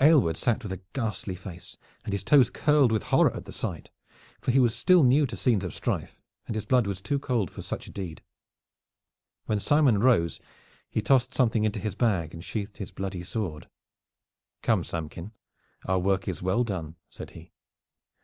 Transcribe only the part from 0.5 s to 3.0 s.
with a ghastly face, and his toes curled